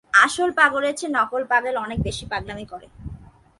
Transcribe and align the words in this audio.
আসল 0.25 0.49
পাগলের 0.59 0.95
চেয়ে 0.99 1.13
নকল 1.17 1.43
পাগল 1.51 1.75
অনেক 1.77 1.99
বেশি 2.07 2.25
পাগলামি 2.31 2.65
করে। 2.65 2.87